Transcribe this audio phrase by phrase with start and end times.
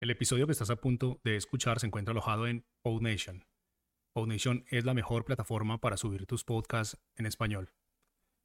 [0.00, 3.44] El episodio que estás a punto de escuchar se encuentra alojado en PodNation.
[4.14, 7.74] PodNation es la mejor plataforma para subir tus podcasts en español.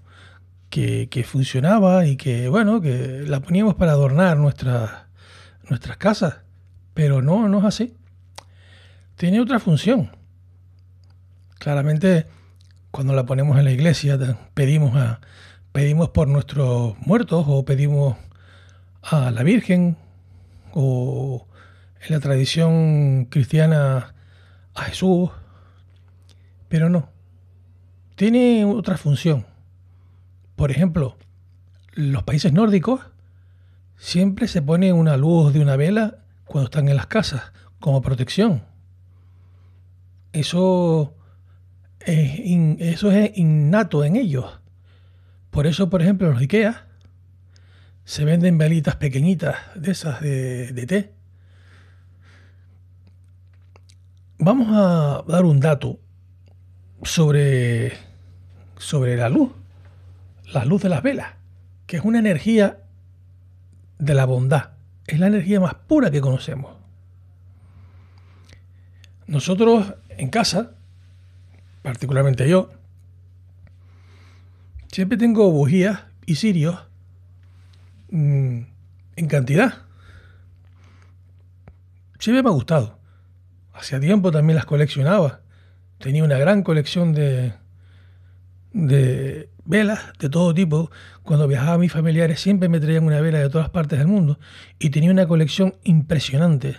[0.71, 4.91] que, funcionaba y que, bueno, que la poníamos para adornar nuestras,
[5.69, 6.37] nuestras casas.
[6.95, 7.95] Pero no, no es así.
[9.17, 10.11] Tiene otra función.
[11.59, 12.27] Claramente,
[12.91, 14.19] cuando la ponemos en la iglesia,
[14.55, 15.21] pedimos, a,
[15.73, 18.17] pedimos por nuestros muertos o pedimos
[19.03, 19.97] a la Virgen
[20.73, 21.47] o
[22.05, 24.15] en la tradición cristiana
[24.75, 25.31] a Jesús,
[26.69, 27.11] pero no.
[28.17, 29.47] Tiene otra función.
[30.57, 31.17] Por ejemplo,
[31.93, 33.01] los países nórdicos
[33.97, 38.65] siempre se pone una luz de una vela cuando están en las casas, como protección.
[40.33, 41.15] Eso
[42.01, 42.41] es,
[43.37, 44.61] innato en ellos.
[45.51, 46.87] Por eso, por ejemplo, en los IKEA
[48.05, 51.22] se venden velitas pequeñitas de esas de té
[54.45, 56.01] vamos a dar un dato
[57.05, 57.93] sobre,
[58.77, 59.53] sobre la luz,
[60.53, 61.35] la luz de las velas,
[61.87, 62.81] que es una energía
[64.01, 64.71] de la bondad,
[65.07, 66.75] es la energía más pura que conocemos.
[69.29, 70.73] Nosotros en casa,
[71.83, 72.71] particularmente yo,
[74.89, 76.81] siempre tengo bujías y cirios
[78.11, 78.61] mm,
[79.15, 79.83] en cantidad.
[82.19, 83.02] Siempre me ha gustado.
[83.73, 85.41] Hacía tiempo también las coleccionaba.
[85.99, 87.55] Tenía una gran colección de,
[88.73, 90.91] de velas de todo tipo.
[91.23, 94.39] Cuando viajaba mis familiares siempre me traían una vela de todas partes del mundo
[94.79, 96.77] y tenía una colección impresionante.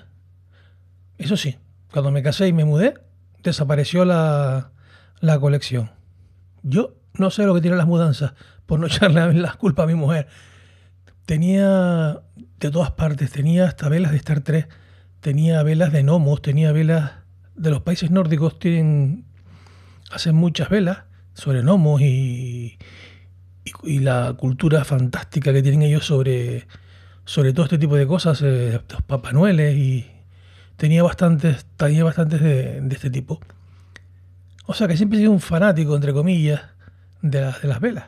[1.18, 1.58] Eso sí,
[1.92, 2.96] cuando me casé y me mudé,
[3.44, 4.72] desapareció la,
[5.20, 5.92] la colección.
[6.64, 8.34] Yo no sé lo que tienen las mudanzas,
[8.66, 10.28] por no echarle la culpa a mi mujer.
[11.26, 12.22] Tenía
[12.60, 14.70] de todas partes, tenía hasta velas de Star Trek
[15.24, 17.14] tenía velas de gnomos, tenía velas
[17.56, 19.26] de los países nórdicos, tienen,
[20.12, 22.78] hacen muchas velas sobre gnomos y,
[23.84, 26.68] y, la cultura fantástica que tienen ellos sobre,
[27.24, 30.06] sobre todo este tipo de cosas, eh, los papanueles y
[30.76, 33.40] tenía bastantes, tenía bastantes de, este tipo.
[34.66, 36.62] O sea que siempre he sido un fanático, entre comillas,
[37.22, 38.06] de, de las velas.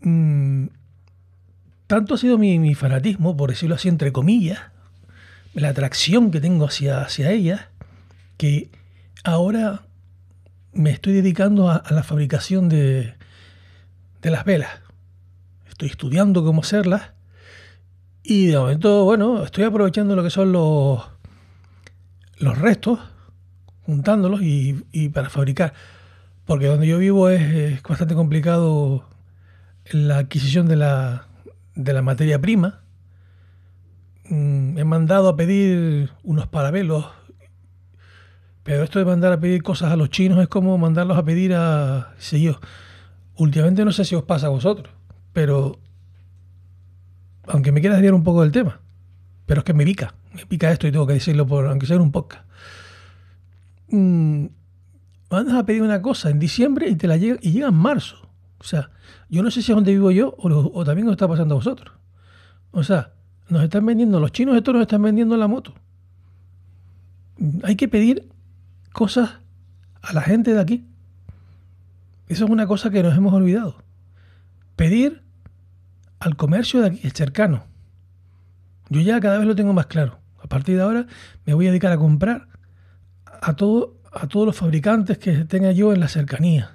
[0.00, 0.66] Mm,
[1.86, 4.58] tanto ha sido mi, fanatismo, por decirlo así, entre comillas,
[5.54, 7.70] la atracción que tengo hacia, hacia ella,
[8.36, 8.70] que
[9.24, 9.82] ahora
[10.72, 13.14] me estoy dedicando a, la fabricación de,
[14.22, 14.70] de las velas.
[15.68, 17.10] Estoy estudiando cómo hacerlas
[18.22, 21.02] y de momento, bueno, estoy aprovechando lo que son los,
[22.38, 23.00] los restos,
[23.82, 25.74] juntándolos y, y para fabricar.
[26.44, 29.08] Porque donde yo vivo es, es, bastante complicado
[29.90, 31.26] la adquisición de la,
[31.74, 32.81] de la materia prima
[34.32, 37.04] Mm, he mandado a pedir unos parabelos,
[38.62, 41.52] pero esto de mandar a pedir cosas a los chinos es como mandarlos a pedir
[41.54, 42.58] a, sé yo,
[43.36, 44.90] últimamente no sé si os pasa a vosotros,
[45.34, 45.78] pero
[47.46, 48.80] aunque me quiera desviar un poco del tema,
[49.44, 51.96] pero es que me pica, me pica esto y tengo que decirlo por, aunque sea
[51.96, 52.46] en un podcast.
[53.88, 54.46] Mm,
[55.28, 58.30] mandas a pedir una cosa en diciembre y te la llega, y llega en marzo.
[58.60, 58.92] O sea,
[59.28, 61.56] yo no sé si es donde vivo yo o, o también os está pasando a
[61.56, 61.94] vosotros.
[62.70, 63.12] O sea,
[63.48, 65.74] nos están vendiendo, los chinos estos nos están vendiendo la moto.
[67.64, 68.28] Hay que pedir
[68.92, 69.38] cosas
[70.00, 70.86] a la gente de aquí.
[72.28, 73.82] Eso es una cosa que nos hemos olvidado.
[74.76, 75.22] Pedir
[76.18, 77.66] al comercio de aquí, cercano.
[78.88, 80.18] Yo ya cada vez lo tengo más claro.
[80.42, 81.06] A partir de ahora
[81.44, 82.48] me voy a dedicar a comprar
[83.24, 86.70] a, todo, a todos los fabricantes que tenga yo en la cercanía.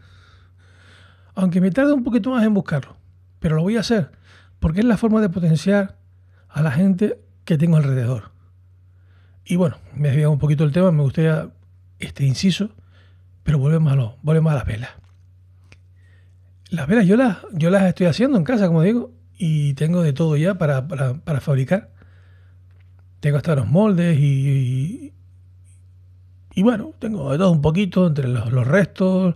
[1.35, 2.97] Aunque me tarde un poquito más en buscarlo.
[3.39, 4.11] Pero lo voy a hacer.
[4.59, 5.97] Porque es la forma de potenciar
[6.49, 8.31] a la gente que tengo alrededor.
[9.45, 11.49] Y bueno, me desviado un poquito el tema, me gustaría
[11.99, 12.69] este inciso,
[13.43, 14.89] pero volvemos a, lo, volvemos a las velas.
[16.69, 20.11] Las velas yo las, yo las estoy haciendo en casa, como digo, y tengo de
[20.11, 20.83] todo ya para,
[21.39, 21.91] fabricar.
[23.21, 25.13] Tengo hasta los moldes y,
[26.53, 29.35] y, bueno, tengo de todo un poquito entre los, los restos.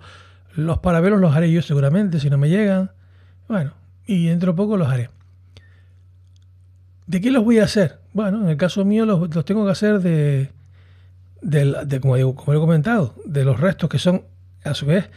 [0.55, 2.91] Los parabelos los haré yo seguramente si no me llegan.
[3.47, 3.73] Bueno,
[4.05, 5.09] y dentro de poco los haré.
[7.11, 7.99] ¿De qué los voy a hacer?
[8.13, 10.49] Bueno, en el caso mío los, tengo que hacer de,
[11.99, 14.23] como, digo, como he comentado, de los restos que son,
[14.63, 15.09] a su vez,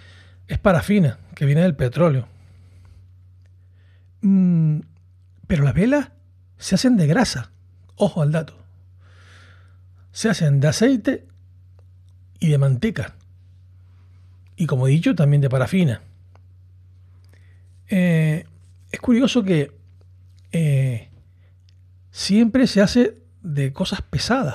[0.48, 2.26] es parafina, que viene del petróleo.
[4.22, 4.80] Mm,
[5.46, 6.10] pero las velas
[6.58, 7.52] se hacen de grasa.
[7.94, 8.58] Ojo al dato.
[10.10, 11.28] Se hacen de aceite
[12.40, 13.14] y de manteca.
[14.56, 16.02] Y como he dicho, también de parafina.
[17.88, 18.46] Eh,
[18.90, 19.70] es curioso que
[20.50, 21.10] eh,
[22.14, 24.54] siempre se hace de cosas pesadas.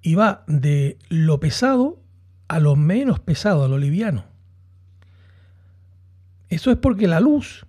[0.00, 2.00] Y va de lo pesado
[2.48, 4.24] a lo menos pesado, a lo liviano.
[6.48, 7.66] Eso es porque la luz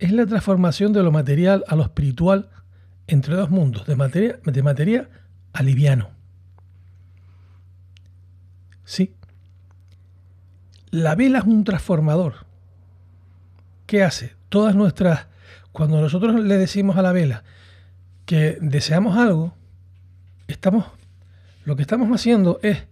[0.00, 2.50] es la transformación de lo material a lo espiritual
[3.06, 5.08] entre dos mundos, de materia, de materia
[5.52, 6.10] a liviano.
[8.84, 9.14] Sí.
[10.90, 12.46] La vela es un transformador.
[13.86, 14.34] ¿Qué hace?
[14.48, 15.28] Todas nuestras...
[15.70, 17.44] Cuando nosotros le decimos a la vela,
[18.26, 19.54] que deseamos algo,
[20.48, 20.86] estamos,
[21.64, 22.84] lo que estamos haciendo es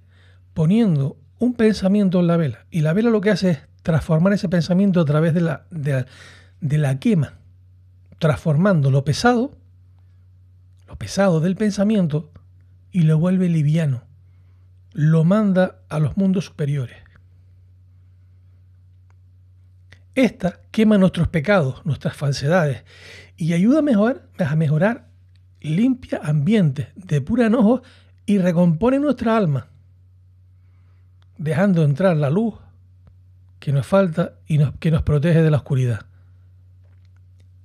[0.54, 2.66] poniendo un pensamiento en la vela.
[2.70, 6.78] Y la vela lo que hace es transformar ese pensamiento a través de la, de,
[6.78, 7.38] la quema,
[8.18, 9.56] transformando lo pesado,
[10.86, 12.30] lo pesado del pensamiento,
[12.90, 14.04] y lo vuelve liviano.
[14.92, 16.98] Lo manda a los mundos superiores.
[20.14, 22.84] Esta quema nuestros pecados, nuestras falsedades,
[23.38, 25.11] y ayuda a mejorar, a mejorar
[25.62, 27.82] limpia ambientes, depura enojos
[28.26, 29.68] y recompone nuestra alma,
[31.38, 32.54] dejando entrar la luz
[33.58, 36.06] que nos falta y que nos protege de la oscuridad.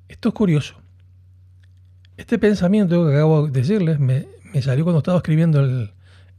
[0.07, 0.75] Esto es curioso.
[2.17, 4.27] Este pensamiento que acabo de decirles me,
[4.61, 5.91] salió cuando estaba escribiendo el,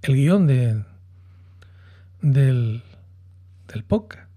[0.03, 0.85] guion de,
[2.23, 2.83] del,
[3.73, 4.29] del podcast.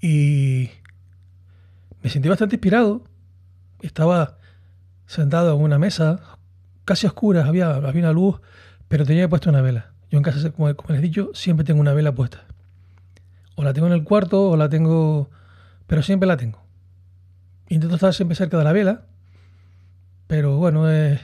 [0.00, 0.70] Y
[2.02, 3.02] me sentí bastante inspirado.
[3.80, 4.38] Estaba
[5.06, 6.20] sentado en una mesa,
[6.84, 8.40] casi oscura, había, había una luz,
[8.88, 9.92] pero tenía puesto una vela.
[10.10, 12.44] Yo en casa, como, les he dicho, siempre tengo una vela puesta.
[13.56, 15.30] O la tengo en el cuarto o la tengo...
[15.86, 16.62] Pero siempre la tengo.
[17.68, 19.06] Intento estar siempre cerca de la vela.
[20.26, 21.20] Pero bueno, es,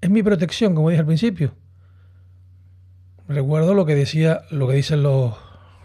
[0.00, 1.54] es mi protección, como dije al principio.
[3.28, 5.34] Recuerdo lo que decía, lo que dicen los,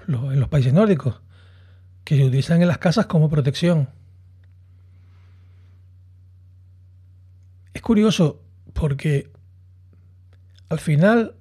[0.08, 1.22] en los países nórdicos,
[2.04, 3.90] que se utilizan en las casas como protección.
[7.78, 8.42] Es curioso
[8.74, 9.30] porque
[10.68, 11.36] al final,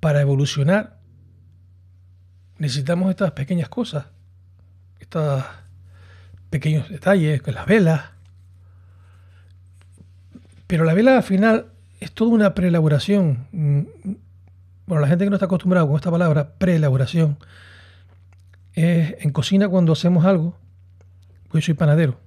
[0.00, 0.98] para evolucionar,
[2.56, 4.06] necesitamos estas pequeñas cosas,
[5.00, 5.44] estos
[6.48, 8.12] pequeños detalles, las velas.
[10.66, 11.66] Pero la vela al final
[12.00, 13.46] es toda una preelaboración.
[14.86, 17.36] Bueno, la gente que no está acostumbrada con esta palabra, preelaboración,
[18.72, 20.56] es en cocina cuando hacemos algo,
[21.50, 22.23] pues soy panadero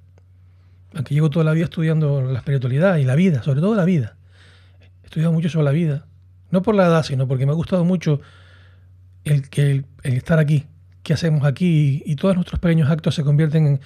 [0.98, 4.18] aunque llevo toda la vida estudiando la espiritualidad y la vida, sobre todo la vida.
[5.04, 6.08] He estudiado mucho sobre la vida,
[6.50, 8.20] no por la edad, sino porque me ha gustado mucho
[9.24, 10.66] el, que, el, estar aquí,
[11.04, 13.80] qué hacemos aquí y, todos nuestros pequeños actos se convierten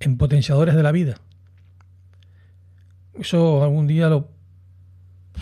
[0.00, 1.16] en, potenciadores de la vida.
[3.14, 4.28] Eso algún día, lo,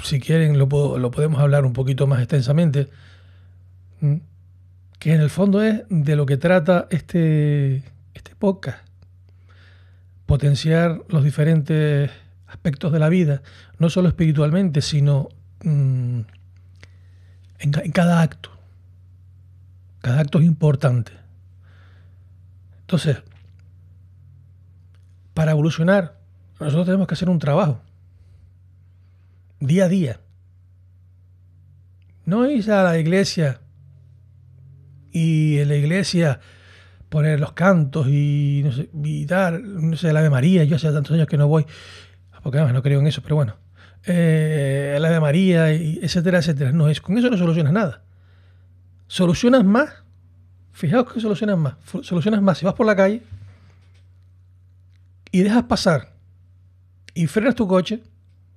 [0.02, 0.66] si quieren, lo,
[0.98, 2.88] lo podemos hablar un poquito más extensamente,
[4.00, 7.84] que en el fondo es de lo que trata este,
[8.14, 8.93] este podcast
[10.34, 12.10] potenciar los diferentes
[12.48, 13.42] aspectos de la vida,
[13.78, 15.28] no solo espiritualmente, sino
[15.62, 16.22] mm,
[17.60, 18.50] en, cada acto.
[20.00, 21.12] Cada acto es importante.
[22.80, 23.18] Entonces,
[25.34, 26.18] para evolucionar,
[26.58, 27.80] nosotros tenemos que hacer un trabajo,
[29.60, 30.20] día a día.
[32.24, 33.60] No ir a la iglesia
[35.12, 36.40] y en la iglesia
[37.14, 38.90] poner los cantos y, no sé,
[39.26, 40.64] dar, no sé, el Ave María.
[40.64, 41.64] Yo hace tantos años que no voy,
[42.42, 43.56] porque además no creo en eso, pero bueno.
[44.04, 46.72] Eh, el Ave María, y etcétera, etcétera.
[46.72, 48.02] No, es, con eso no solucionas nada.
[49.06, 49.90] Solucionas más.
[50.72, 51.74] Fijaos que solucionas más.
[52.02, 53.22] Solucionas más si vas por la calle
[55.30, 56.12] y dejas pasar
[57.14, 58.02] y frenas tu coche,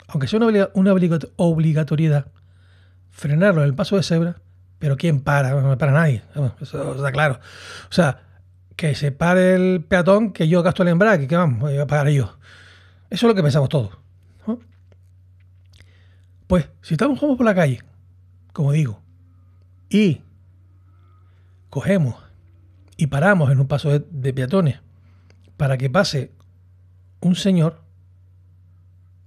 [0.08, 0.94] aunque sea una, una
[1.36, 2.26] obligatoriedad,
[3.12, 4.42] frenarlo en el paso de cebra,
[4.80, 5.60] pero ¿quién para?
[5.60, 6.24] No para nadie.
[6.62, 7.40] Eso está claro.
[7.90, 8.27] O sea,
[8.78, 12.10] que se pare el peatón, que yo gasto el embrague, que vamos, voy a pagar
[12.10, 12.38] yo.
[13.10, 13.98] Eso es lo que pensamos todos.
[16.46, 17.84] Pues si estamos como por la calle,
[18.54, 19.02] como digo,
[19.90, 20.22] y
[21.70, 22.16] cogemos
[22.96, 24.80] y paramos en un paso de, peatones
[25.58, 26.32] para que pase
[27.20, 27.82] un señor,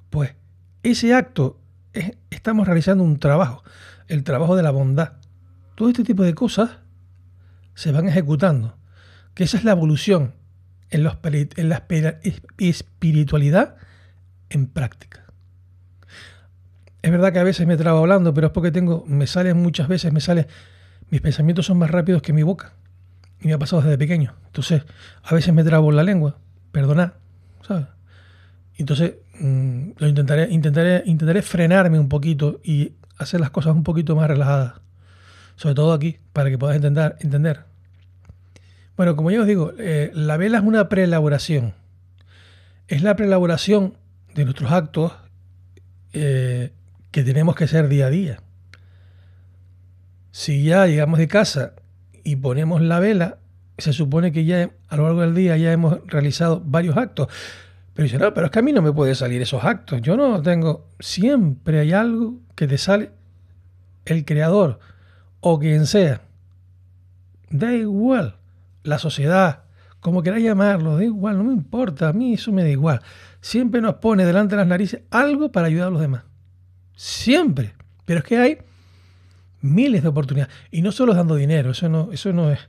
[0.09, 0.35] pues
[0.83, 1.61] ese acto
[1.93, 3.65] es, estamos realizando un trabajo,
[4.07, 5.15] el trabajo de la bondad.
[5.75, 6.79] Todo este tipo de cosas
[7.75, 8.80] se van ejecutando,
[9.41, 10.35] que esa es la evolución
[10.91, 11.87] en, los, en la
[12.59, 13.77] espiritualidad
[14.51, 15.25] en práctica.
[17.01, 19.89] Es verdad que a veces me trabo hablando, pero es porque tengo, me salen muchas
[19.89, 20.47] veces, me sale,
[21.09, 22.75] mis pensamientos son más rápidos que mi boca.
[23.41, 24.35] Y me ha pasado desde pequeño.
[24.45, 24.83] Entonces,
[25.23, 26.37] a veces me trabo la lengua,
[26.71, 27.13] perdonad,
[27.67, 27.87] ¿sabes?
[28.77, 34.15] Entonces, mm, lo intentaré, intentaré, intentaré frenarme un poquito y hacer las cosas un poquito
[34.15, 34.83] más relajadas.
[35.57, 37.17] Sobre todo aquí, para que puedas entender.
[37.21, 37.70] entender.
[39.01, 41.73] Bueno, como ya os digo, eh, la vela es una preelaboración.
[42.87, 43.97] Es la preelaboración
[44.35, 45.15] de nuestros actos
[46.13, 46.75] eh,
[47.11, 48.43] que tenemos que hacer día a día.
[50.33, 51.73] Si ya llegamos de casa
[52.25, 53.39] y ponemos la vela,
[53.79, 57.29] se supone que ya a lo largo del día ya hemos realizado varios actos.
[57.95, 60.03] Pero dice, no, pero es que a mí no me puede salir esos actos.
[60.03, 60.91] Yo no tengo.
[60.99, 63.13] Siempre hay algo que te sale
[64.05, 64.79] el creador
[65.41, 66.21] o quien sea.
[67.49, 68.37] Da igual.
[68.83, 69.65] La sociedad,
[70.01, 72.09] como queráis llamarlo, da igual, no me importa.
[72.09, 73.03] A mí eso me da igual.
[73.41, 76.25] Siempre nos pone delante de las narices algo para ayudar a los demás.
[76.95, 77.75] Siempre.
[78.05, 78.59] Pero es que hay
[79.61, 80.55] miles de oportunidades.
[80.71, 82.61] Y no solo dando dinero, eso no, eso no es.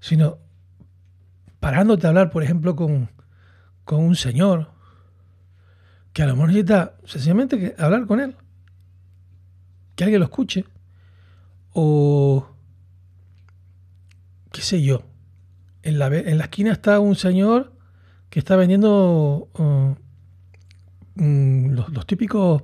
[0.00, 0.38] Sino
[1.58, 3.10] parándote a hablar, por ejemplo, con,
[3.84, 4.70] con un señor
[6.12, 8.36] que a lo mejor necesita sencillamente hablar con él.
[9.94, 10.64] Que alguien lo escuche.
[11.72, 12.48] O
[14.52, 15.09] qué sé yo.
[15.82, 17.72] En la, en la esquina está un señor
[18.28, 19.94] que está vendiendo uh,
[21.14, 22.62] mm, los, típicos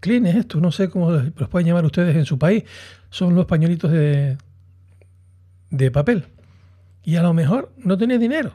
[0.00, 2.64] clines estos, no sé cómo los pueden llamar ustedes en su país,
[3.10, 4.36] son los pañuelitos de,
[5.70, 6.26] de papel.
[7.02, 8.54] Y a lo mejor no tiene dinero.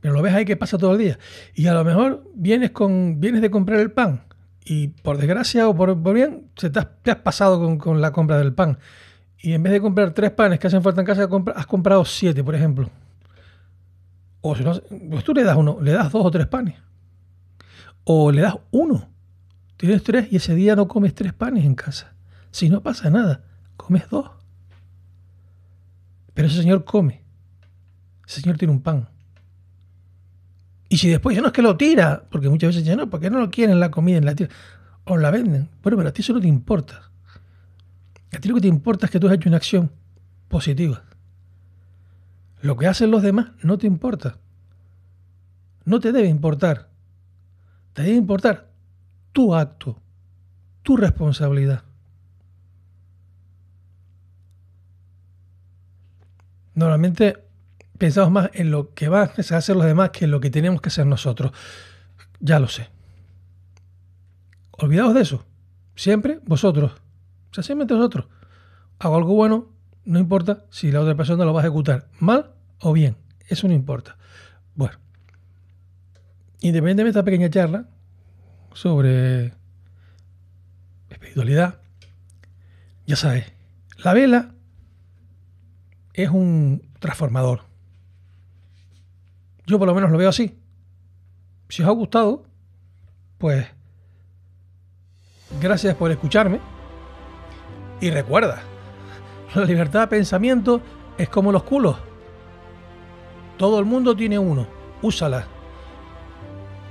[0.00, 1.18] Pero lo ves ahí que pasa todo el día.
[1.54, 4.22] Y a lo mejor vienes, con, vienes de comprar el pan
[4.64, 8.52] y por desgracia o por, bien se te, has, pasado con, con, la compra del
[8.52, 8.78] pan.
[9.42, 12.44] Y en vez de comprar tres panes que hacen falta en casa, has comprado siete,
[12.44, 12.88] por ejemplo.
[14.40, 14.72] O si no,
[15.10, 16.76] pues tú le das uno, le das dos o tres panes.
[18.04, 19.08] O le das uno.
[19.76, 22.14] Tienes tres y ese día no comes tres panes en casa.
[22.52, 23.44] Si no pasa nada,
[23.76, 24.30] comes dos.
[26.34, 27.22] Pero ese señor come.
[28.26, 29.08] Ese señor tiene un pan.
[30.88, 33.28] Y si después ya no es que lo tira, porque muchas veces dicen, no, porque
[33.28, 34.54] no lo quieren la comida en la tierra,
[35.04, 35.68] o la venden.
[35.82, 37.11] Bueno, pero a ti eso no te importa.
[38.32, 39.92] A ti lo que te importa es que tú has hecho una acción
[40.48, 41.04] positiva.
[42.62, 44.38] Lo que hacen los demás no te importa.
[45.84, 46.88] No te debe importar.
[47.92, 48.70] Te debe importar
[49.32, 50.00] tu acto,
[50.82, 51.82] tu responsabilidad.
[56.74, 57.36] Normalmente
[57.98, 60.80] pensamos más en lo que van a hacer los demás que en lo que tenemos
[60.80, 61.52] que hacer nosotros.
[62.40, 62.88] Ya lo sé.
[64.70, 65.44] Olvidaos de eso.
[65.94, 67.01] Siempre vosotros.
[67.52, 68.26] O sea, siempre vosotros.
[68.98, 69.68] Hago algo bueno,
[70.06, 73.18] no importa si la otra persona lo va a ejecutar mal o bien.
[73.46, 74.16] Eso no importa.
[74.74, 74.98] Bueno.
[76.62, 77.88] Independientemente de esta pequeña charla,
[78.72, 79.52] sobre
[81.10, 81.80] espiritualidad,
[83.06, 83.52] ya sabes,
[83.98, 84.54] la vela
[86.14, 87.64] es un transformador.
[89.66, 90.58] Yo por lo menos lo veo así.
[91.68, 92.46] Si os ha gustado,
[93.36, 93.66] pues
[95.60, 96.71] gracias por escucharme.
[98.02, 98.62] Y recuerda,
[99.54, 100.80] la libertad de pensamiento
[101.16, 101.96] es como los culos.
[103.56, 104.66] Todo el mundo tiene uno.
[105.02, 105.46] Úsala.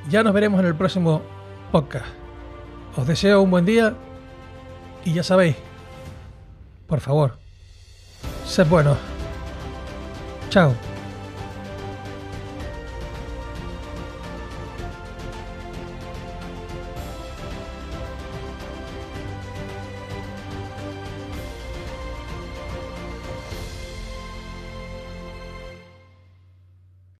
[0.10, 1.22] Ya nos veremos en el próximo
[1.70, 2.06] podcast.
[2.96, 3.94] Os deseo un buen día
[5.04, 5.58] y ya sabéis,
[6.88, 7.38] por favor,
[8.46, 8.98] sed buenos.
[10.50, 10.91] Chao.